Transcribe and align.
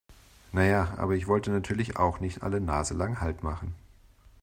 Na 0.51 0.61
ja, 0.65 0.95
aber 0.97 1.13
ich 1.13 1.27
wollte 1.27 1.51
natürlich 1.51 1.97
auch 1.97 2.19
nicht 2.19 2.41
alle 2.41 2.59
naselang 2.59 3.21
Halt 3.21 3.43
machen. 3.43 3.75